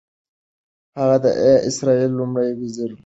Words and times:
هغه 0.97 1.17
د 1.23 1.25
اسرائیلو 1.69 2.17
لومړي 2.19 2.49
وزیر 2.59 2.89
ولید. 2.91 2.99